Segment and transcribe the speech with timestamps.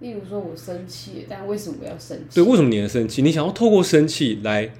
[0.00, 2.36] 例如说我生气，但为什么我要生气？
[2.36, 3.20] 对，为什么你要生气？
[3.20, 4.72] 你想要透过生气来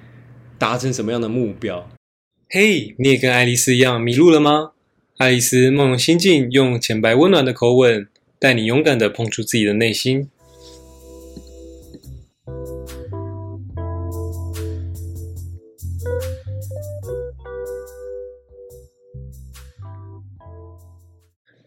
[0.57, 1.89] 达成什么样的目标？
[2.49, 4.71] 嘿，你也跟爱丽丝一样迷路了吗？
[5.17, 8.07] 爱丽丝梦游心境，用浅白温暖的口吻，
[8.39, 10.29] 带你勇敢的碰触自己的内心。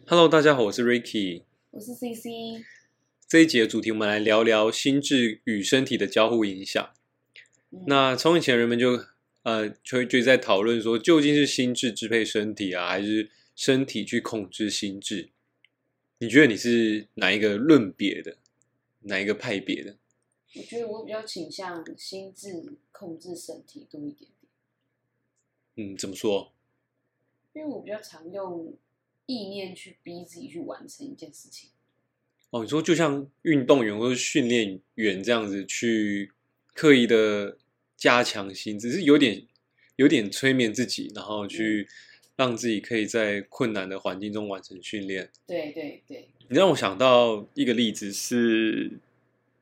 [0.06, 1.42] Hello，大家好，我是 Ricky。
[1.70, 2.62] 我是 CC，
[3.32, 6.92] 这一集的主题，我们来聊聊心智与身体的交互影响。
[7.70, 9.06] 嗯那从以前人们就
[9.44, 15.30] 呃就就在讨论说，究竟是心智支配身体啊，还是身体去控制心智？
[16.18, 18.36] 你觉得你是哪一个论别的，
[19.04, 19.96] 哪一个派别的？
[20.54, 24.30] 我觉得我比较倾向心智控制身体多一点
[25.74, 26.52] 点，嗯，怎么说？
[27.54, 28.76] 因为我比较常用
[29.24, 31.70] 意念去逼自己去完成一件事情。
[32.52, 36.30] 哦，你说就像运动员或者训练员这样子去
[36.74, 37.56] 刻意的
[37.96, 39.42] 加强心只，是有点
[39.96, 41.88] 有点催眠自己，然后去
[42.36, 45.30] 让自己可以在困难的环境中完成训练。
[45.46, 48.98] 对对对，你让我想到一个例子是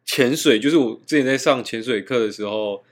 [0.04, 2.82] 潜水，就是我之前在上潜水课的时候，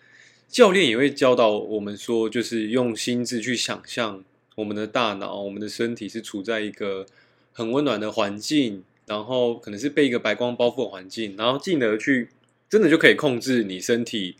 [0.47, 7.05] 教练也会教导我们说，就是用心智去想象我们的大脑、我们的身体是处在一个
[7.53, 12.29] 很温暖的环境，然后可能是被一个白光包覆的环境，然后进而去
[12.69, 14.37] 真的就可以控制你身体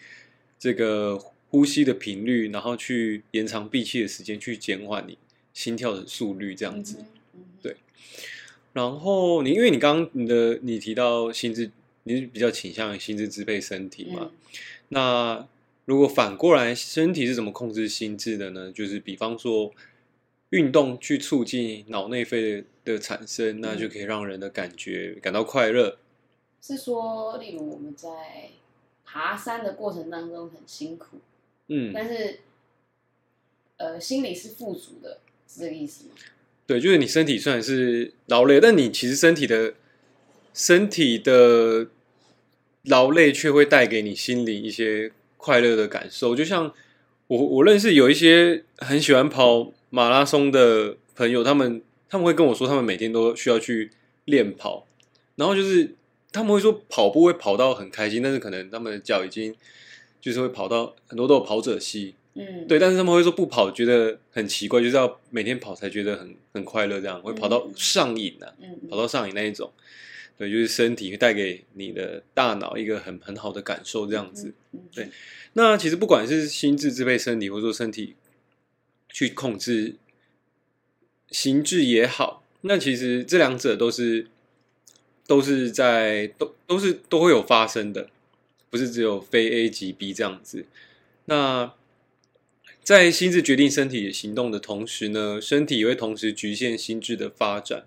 [0.59, 5.17] 这个呼吸的频率，然后去延长闭气的时间，去减缓你
[5.53, 6.99] 心跳的速率，这样子。
[7.63, 7.77] 对
[8.75, 11.71] 然后你因为你刚刚你的你提到心智，
[12.05, 14.19] 你是比较倾向于心智支配身体嘛？
[14.23, 14.31] 嗯
[14.91, 15.47] 那
[15.85, 18.73] 如果反过来，身体是怎么控制心智的呢？
[18.73, 19.71] 就是比方说
[20.49, 22.65] 运动去促进脑内啡的
[22.97, 25.99] 产生，那就可以让人的感觉感到快乐。
[26.63, 28.51] 是说，例如我们在
[29.05, 31.19] 爬山的过程当中很辛苦，
[31.67, 32.41] 嗯，但是
[33.79, 36.15] 呃心里是富足的，是这个意思吗？
[36.67, 39.75] 对，就是你身体虽然是劳累，但你其实身体的
[40.53, 41.89] 身体的
[42.83, 46.37] 劳累却会带给你心里一些快乐的感受。
[46.37, 46.75] 就像
[47.29, 53.91] 我我认识有一些很喜欢跑马拉松的朋友，他们他们会跟我说，他们每天都需要去
[54.25, 54.87] 练跑，
[55.37, 55.95] 然后就是
[56.33, 59.55] 他们会说跑步会跑到很开心，但是可能他们的脚已经
[60.21, 68.89] 就是会跑到很多都有跑者膝，嗯，对，但是他们会说不跑觉得很奇怪，就是要每天跑才觉得很很快乐，这样会跑到嗯上瘾啊，嗯，嗯。
[68.89, 69.73] 跑到上瘾那一种。
[70.37, 74.55] 对，就是身体会带给你的大脑一个很很好的感受，这样子。，
[74.95, 75.11] 对。
[75.55, 78.15] 那其实不管是心智支配身体，或者说身体
[79.09, 79.97] 去控制
[81.31, 84.27] 心智也好，那其实这两者都是
[85.27, 88.09] 都是在都都是都会有发生的，
[88.71, 90.65] 不是只有非 A 即 B 这样子。
[91.27, 91.75] 那
[92.83, 97.85] 在心智决定身体行动的同时呢，身体也会同时局限心智的发展，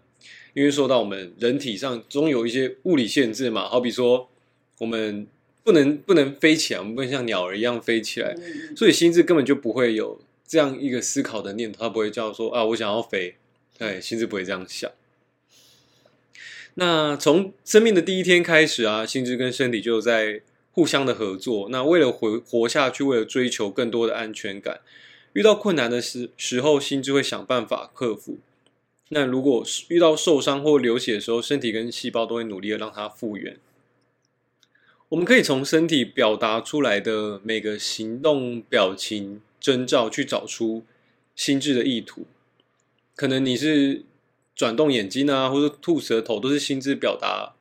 [0.53, 4.30] 因为受到我们人体上总有一些物理限制嘛，好比说
[4.78, 5.25] 我们
[5.63, 8.35] 不能不能飞起来，我们不能像鸟儿一样飞起来，
[8.75, 13.35] 所以心智根本就不会有这样一个思考的念头，它不会叫说啊，我想要肥，
[13.78, 14.91] 对，心智不会这样想。
[16.73, 20.41] 那从生命的第一天开始啊，心智跟身体就在
[20.73, 21.69] 互相的合作。
[21.69, 24.81] 那为了活活下去，为了追求更多的安全感，
[25.31, 28.38] 遇到困难的时时候，心智会想办法克服。
[29.07, 33.56] 那如果是遇到受伤或流血的时候，身体跟细胞都会努力的让它复原。
[35.07, 40.84] 我们可以从身体表达出来的每个行动、表情、征兆去找出
[41.36, 42.26] 心智的意图。
[43.16, 44.04] 可能你是
[44.56, 47.54] 转动眼睛啊，或者吐舌头，都是心智表达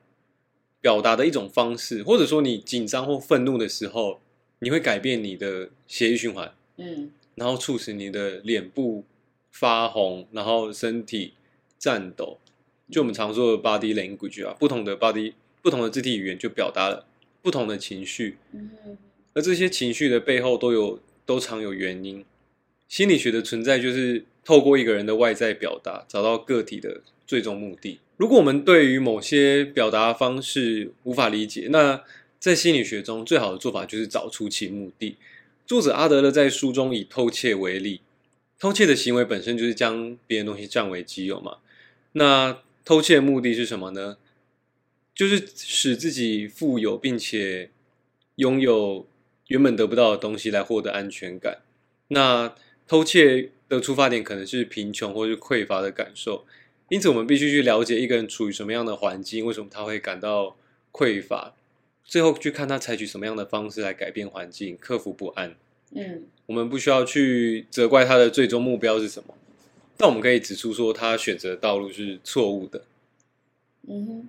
[0.81, 2.01] 表达的一种方式。
[2.01, 4.19] 或者说你紧张或愤怒的时候，
[4.59, 9.05] 你会改变你的血液循环，嗯然后促使你的脸部
[9.51, 11.33] 发红，然后身体
[11.79, 12.39] 颤抖。
[12.91, 17.05] 就我们常说的 body language 啊，不同的 body 不同的肢体语言就表达了
[17.41, 18.37] 不同的情绪。
[18.51, 18.97] 嗯
[19.33, 22.25] 而这些情绪的背后都有都常有原因。
[22.87, 27.99] 心理学的存在就是透过一个人的外在表达，找到个体的最终目的。
[28.17, 32.03] 如果我们对于某些表达方式无法理解，那
[32.39, 35.15] 在心理学中最好的做法就是找出其目的。
[35.65, 38.01] 作者阿德勒在书中以偷窃为例，
[38.59, 41.57] 偷窃的行为本身就是将别人东西占为己有嘛。
[42.13, 44.17] 那偷窃的目的是什么呢？
[45.15, 47.69] 就是使自己富有，并且
[48.35, 49.05] 拥有
[49.51, 51.57] 原本得不到的东西来获得安全感。
[52.07, 52.55] 那
[52.87, 56.45] 偷窃的出发点可能是贫穷或是匮乏的感受，
[56.87, 60.55] 因此我们必须去了解一个人处于什么样的环境，为什么他会感到
[60.93, 61.53] 匮乏，
[62.05, 65.55] 最后去看他采取什么样的方式来改变环境，克服不安。
[65.93, 69.35] 嗯我们不需要去责怪他的最终目标是什么，
[69.97, 72.85] 但我们可以指出说他选择的道路是错误的。
[73.87, 74.27] 嗯哼，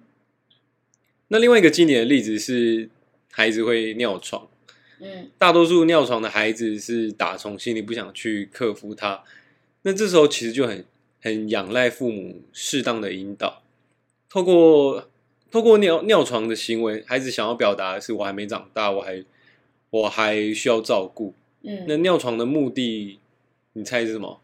[1.29, 2.89] 那另外一个经典的例子是
[3.31, 4.49] 孩子会尿床，
[5.03, 9.25] 嗯大多数尿床的孩子是打从心里不想去克服它，
[9.83, 10.85] 那这时候其实就很
[11.21, 13.63] 很仰赖父母适当的引导，
[14.31, 15.09] 透过
[15.51, 19.25] 透过尿尿床的行为，孩子想要表达的是我还没长大，我还
[19.91, 21.35] 我还需要照顾。
[21.63, 23.19] 嗯那嗯，尿床的目的，
[23.75, 24.41] 你猜是什么？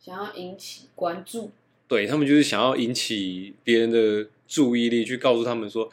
[0.00, 1.50] 想要引起关注，
[1.86, 5.90] 对他们就是想要引起别人的注意力，去告诉他们说，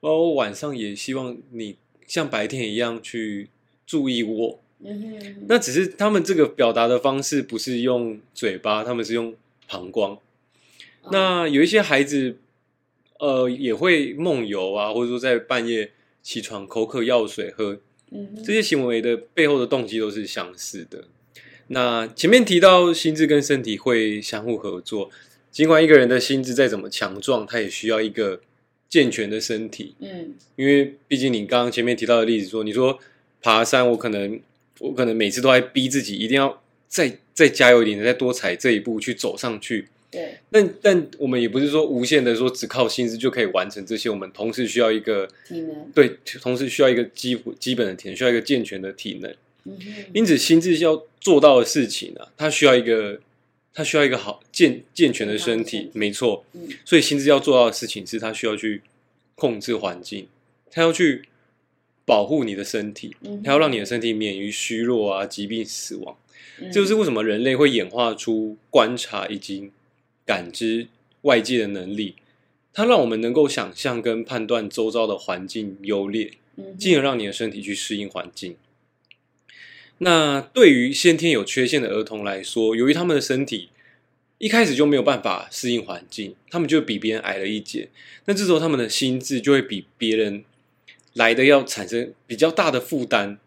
[0.00, 1.76] 哦，我晚上也希望你
[2.10, 3.48] 像白天一样去
[3.86, 4.60] 注意我。
[5.46, 9.32] 那只是他们这个表达的方式不是用嘴巴，他们是用
[9.68, 10.14] 膀胱。
[10.14, 10.18] 哦
[11.12, 12.36] 那有一些孩子，
[13.20, 17.78] 呃，也会梦游啊，或者说在半夜起床口渴要水喝，
[18.10, 21.04] 嗯这些行为的背后的动机都是相似的。
[21.68, 25.10] 那前面提到心智跟身体会相互合作，
[25.52, 28.40] 尽管一个人的心智再怎么强壮，他也需要一个
[28.90, 29.94] 健全的身体。
[30.00, 32.98] 嗯因为毕竟你刚刚前面提到的例子说，你说
[33.40, 34.38] 爬山，我可能
[34.80, 39.86] 我可能每次都在逼自己一定要再再加油一点，再多踩这一步去走上去。
[40.10, 49.32] 对，但但我们也不是说无限的说只靠心智就可以完成这些，我们同时需要一个体能，对，同时需要一个基基本的体能，需要一个健全的体能。
[49.64, 49.78] 嗯，
[50.12, 53.20] 因此，心智要做到的事情呢、它需要一个，
[53.72, 56.44] 它需要一个好健健全的身体没错。
[56.52, 58.82] 嗯所以，心智要做到的事情是，他需要去
[59.34, 60.26] 控制环境，
[60.70, 61.24] 他要去
[62.04, 66.16] 保护你的身体，嗯哼它要让你的身体免于虚弱啊、疾病、死亡。
[66.60, 69.70] 嗯这就是为什么人类会演化出观察以及
[70.26, 70.88] 感知
[71.22, 72.16] 外界的能力，
[72.72, 78.56] 它让我们能够想象跟判断周遭的环境优劣，嗯进而让你的身体去适应环境。
[80.02, 83.68] 那对于先天有缺陷的儿童来说，由于他们的身体
[84.38, 87.90] 一开始就没有办法适应环境，他们就比别人矮了一截。
[88.24, 90.42] 那这时候他们的心智就会比别人
[91.12, 93.38] 来的要产生比较大的负担。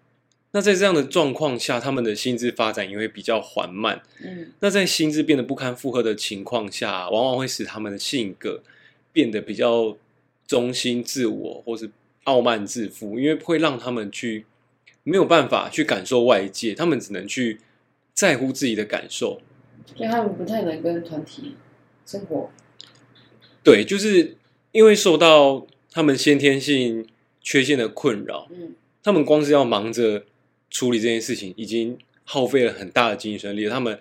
[0.52, 4.04] 那在这样的状况下，他们的心智发展也会比较缓慢。
[4.24, 8.62] 嗯那在心智变得不堪负荷的情况下，往往会使他们的性格
[9.12, 9.98] 变得比较
[10.46, 11.90] 中心自我，或是
[12.26, 14.46] 傲慢自负，因为会让他们去
[15.04, 17.60] 没有办法去感受外界，他们只能去
[18.14, 19.42] 在乎自己的感受。
[19.96, 21.56] 所以他们不太能跟团体
[22.06, 22.50] 生活，
[23.62, 24.38] 对，就是
[24.72, 27.06] 因为受到他们先天性
[27.42, 28.74] 缺陷的困扰，嗯
[29.04, 30.24] 他们光是要忙着
[30.70, 34.00] 处理这件事情，已经耗费了很大的精神力，他们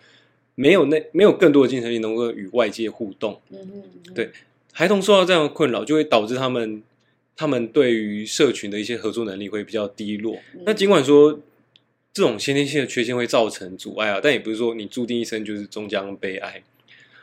[0.54, 3.40] 没有那没有更多的精神力能够与外界互动。
[3.50, 4.31] 嗯哼嗯哼，对
[4.72, 6.81] 孩童受到这样的困扰，就会导致他们
[7.42, 10.36] 他们对于社群的一些合作能力会比较低落。
[10.54, 11.40] 嗯那尽管说
[12.12, 16.62] 这种先天性的缺陷会造成阻碍啊，但也不是说你注定一生就是终将悲哀。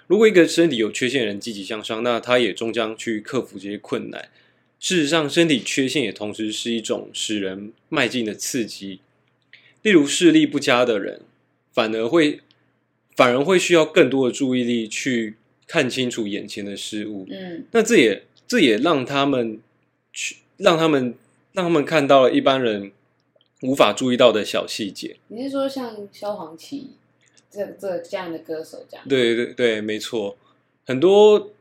[0.08, 4.28] 如果一个身体有缺陷的人积极向上，那他也终将去克服这些困难。
[4.78, 9.00] 事实上，身体缺陷也同时是一种使人迈进的刺激。
[9.84, 11.22] 例如视力不佳的人，
[11.72, 12.42] 反而会
[13.16, 15.36] 反而会需要更多的注意力去
[15.66, 17.26] 看清楚眼前的事物。
[17.32, 19.60] 嗯那这也这也让他们
[20.14, 21.16] 去让他们
[21.54, 22.92] 让他们看到了一般人
[23.62, 25.18] 无法注意到的小细节。
[25.28, 26.92] 你是说像萧煌奇
[27.52, 29.06] 这这这样的歌手这样？
[29.08, 30.38] 对对对，没错，
[30.86, 31.52] 很多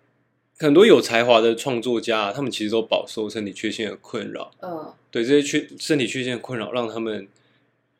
[0.58, 4.52] 很多有才华的创作家，他们其实都饱受身体缺陷的困扰。
[4.60, 7.26] 嗯对这些缺身体缺陷的困扰，让他们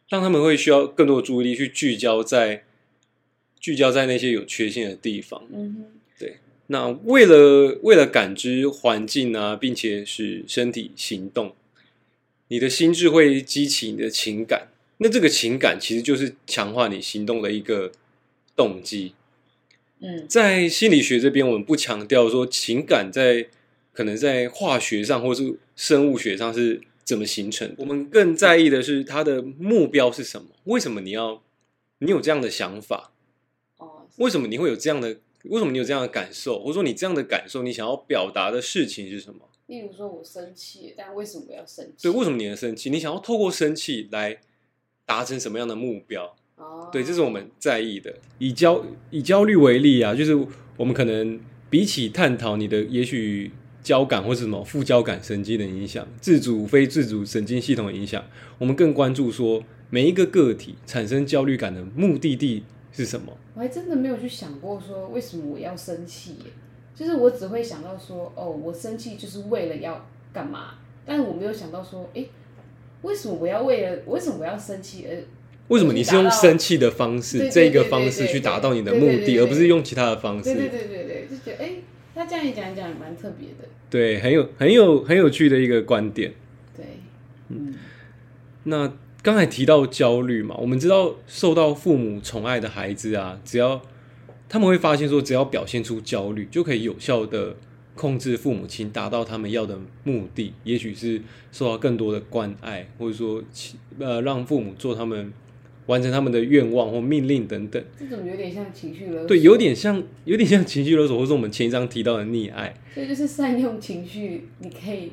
[0.09, 2.65] 让他们会需要更多的注意力去聚焦在
[3.59, 5.43] 聚焦在那些有缺陷的地方。
[5.51, 5.98] 嗯哼
[6.71, 11.55] 那为了为了感知环境啊，并且使身体行动，
[12.49, 14.69] 你的心智会激起你的情感。
[14.99, 17.91] 那这个情感其实就是强化你行动的一个
[18.55, 19.15] 动机。
[20.01, 23.49] 嗯在心理学这边，我们不强调说情感在
[23.95, 30.49] 可能在化学上或是生物学上是怎么形成，我们更在意的是它的目标是什么？
[30.65, 31.43] 为什么你要
[32.01, 33.13] 你有这样的想法？
[33.79, 35.17] 哦为什么你会有这样的？
[35.45, 36.59] 为什么你有这样的感受？
[36.61, 39.41] 或者说你这样的感受，你想要表达的事情是什么？
[39.67, 42.03] 例如说我生气，但为什么我要生气？
[42.03, 42.89] 对，为什么你能生气？
[42.91, 44.39] 你想要透过生气来
[45.05, 46.35] 达成什么样的目标？
[46.57, 48.15] 哦，对，这是我们在意的。
[48.39, 50.35] 以焦以焦虑为例啊，就是
[50.77, 53.51] 我们可能比起探讨你的也许
[53.83, 58.25] 交感或是什么副交感神经的影响、自主非自主神经系统的影响，
[58.59, 62.65] 我们更关注说每一个个体产生焦虑感的目的地
[63.05, 63.33] 是什么。
[63.55, 66.51] 我还真的没有去想过说为什么我要生气耶，
[66.95, 70.75] 就是我只会想到说，哦，我生气就是为了要干嘛，
[71.07, 72.25] 但是我没有想到说，哎、
[73.03, 75.17] 为什么我要为了为什么我要生气而
[75.69, 80.71] 为什么你是用生气的方式，对对这个对对方式去对对达到你的目的，对对对而不是用其他的方对对式？
[80.71, 81.73] 对对对，就觉得哎、
[82.15, 86.33] 他这样一讲一讲也蛮特别的，对，很有很有很有趣的一个观点。
[86.77, 86.85] 对，
[87.49, 87.75] 嗯
[88.65, 93.83] 那刚才提到焦虑嘛，我们知道受到父母宠爱的孩子啊，只要
[94.49, 97.57] 他们会发现说，只要表现出焦虑，就可以有效的
[97.95, 100.55] 控制父母亲，达到他们要的目的。
[100.63, 101.21] 也许是
[101.51, 105.33] 受到更多的关爱，或者说其呃让父母做他们
[105.87, 107.85] 完成他们的愿望或命令等等。
[107.99, 112.73] 这种有点像情绪勒索，对，有点像有点像情绪勒索，或者我们前一章提到的溺爱。
[112.95, 115.13] 所以就是善用情绪，你可以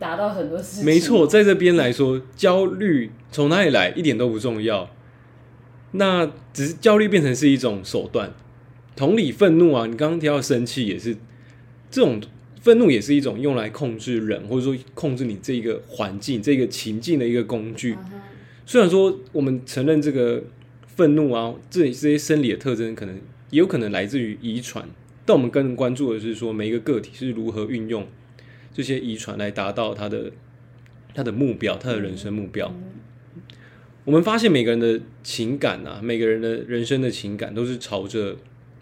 [0.00, 0.84] 达到很多事情。
[0.84, 4.90] 没错，，在这边来说，焦虑从哪里来一点都不重要。
[5.92, 8.32] 那只是焦虑变成是一种手段。
[8.96, 11.16] 同理，愤怒啊，你刚刚提到生气也是
[11.90, 12.20] 这种
[12.60, 17.96] 愤怒，也是一种用来控制人，或者说控制你这个环境、这个情境的一个工具。
[18.64, 20.42] 虽然说我们承认这个
[20.86, 23.16] 愤怒啊，这这些生理的特征可能
[23.50, 24.88] 也有可能来自于遗传，
[25.26, 28.06] 但我们更关注的是说每一个个体是如何运用
[28.72, 30.32] 这些遗传来达到他的
[31.14, 32.68] 他的目标，他的人生目标。
[32.68, 32.84] 嗯
[34.06, 38.34] 我们发现每个人的情感啊，每个人的人生的情感都是朝着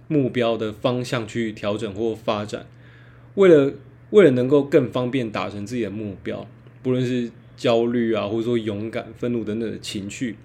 [0.06, 2.66] 目标的方向去调整或发展。
[3.34, 3.72] 为了
[4.10, 6.46] 为了能够更方便达成自己的目标，
[6.84, 10.36] 不论是焦虑啊，或者说勇敢、愤怒等等的情绪，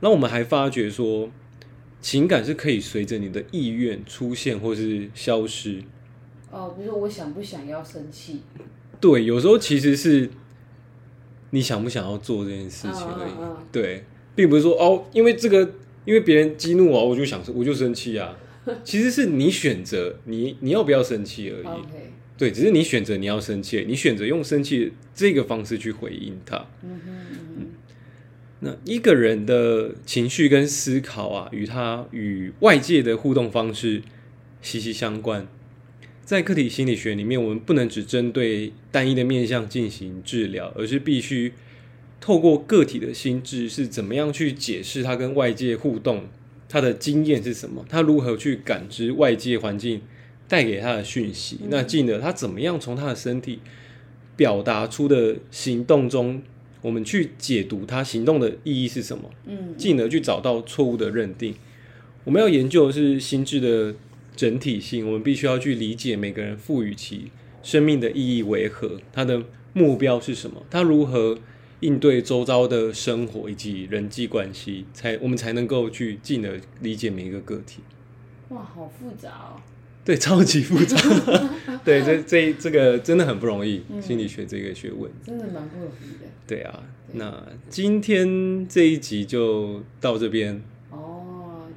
[0.00, 1.30] 那我们还发觉说，
[2.02, 5.82] 情感是可以随着你的意愿出现或是消失。
[6.50, 8.42] 哦，比如说我想不想要生气
[9.00, 10.28] 对，有时候其实是
[11.50, 13.32] 你想不想要做这件事情而已。
[13.32, 14.04] 嗯嗯嗯对，
[14.34, 15.60] 并不是说哦，因为这个，
[16.04, 18.36] 因为别人激怒我，我就想我就生气啊。
[18.84, 21.82] 其实是你选择你你要不要生气而已。
[22.36, 26.56] 对，只是你选择你要生气，你选择用生气这个方式去回应他。
[26.82, 27.26] 嗯哼
[27.58, 27.66] 嗯
[28.60, 34.02] 那一个人的情绪跟思考啊，与他与外界的互动方式
[34.60, 35.48] 息息相关。
[36.24, 41.52] 在客体心理学里面，我们不能只针对单一的面向进行治疗，而是必须
[42.20, 46.24] 透过个体的心智是怎么样去解释他跟外界互动，
[46.68, 50.02] 他的经验是什么，他如何去感知外界环境
[50.46, 53.58] 带给他的讯息，那进而他怎么样从他的身体
[54.36, 56.42] 表达出的行动中，
[56.82, 61.54] 我们去解读他行动的意义是什么，嗯进而去找到错误的认定。
[62.24, 63.94] 我们要研究的是心智的
[64.36, 67.30] 整体性，我们必须要去理解每个人赋予其
[67.62, 71.38] 生命的意义为何，他的目标是什么，他如何
[71.80, 77.80] 应对周遭的生活以及人际关系，才我们才能够去进而理解每一个个体。
[78.48, 79.60] 哇，好复杂哦。
[80.02, 80.96] 对，超级复杂。
[81.84, 85.10] 对，这这这个真的很不容易，嗯心理学这个学问。
[85.24, 86.26] 真的蛮不容易的。
[86.46, 86.82] 对啊，
[87.12, 90.60] 对那今天这一集就到这边哦，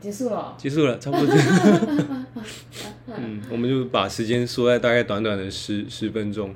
[0.04, 0.54] 结束了。
[0.58, 1.34] 结束了，差不多。
[3.08, 6.54] 嗯，我们就把时间缩在大概短短的十十分钟，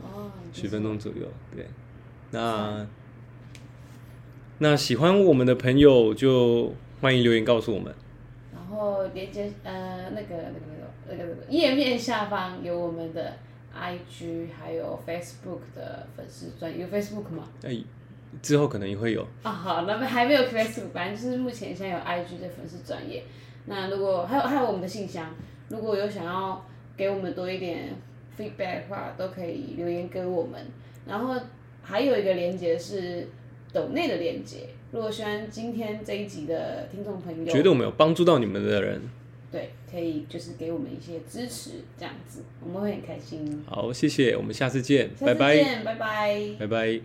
[0.00, 1.26] 哦，十分钟左右。
[1.56, 1.66] 对，
[2.30, 2.86] 那
[4.58, 7.92] 那喜欢我们的朋友就欢迎留言告诉我们。
[8.54, 10.60] 然后连接呃那个那个
[11.08, 13.38] 那个那个那个页面下方有我们的
[13.76, 17.48] IG，还有 Facebook 的粉丝专，有 Facebook 吗？
[17.64, 17.76] 哎，
[18.42, 19.26] 之后可能也会有。
[19.42, 23.22] 啊，好，那么还没有 Facebook，反正就是目前现在有 IG 的粉丝专业。
[23.66, 25.34] 那如果还有还有我们的信箱，
[25.68, 26.64] 如果有想要
[26.96, 27.94] 给我们多一点
[28.38, 30.60] feedback 的话，都可以留言给我们。
[31.06, 31.34] 然后
[31.82, 33.28] 还有一个连接是
[33.72, 39.00] 抖内的连接，如果喜欢今天这一集的听众朋友，觉得我们有帮助到你们的人，
[39.50, 43.62] 对，可以就是给我们一些支持，这样子我们会很开心。
[43.66, 46.40] 好，谢谢，我们下次见，下拜拜，次见，拜拜。
[46.58, 47.00] 拜拜。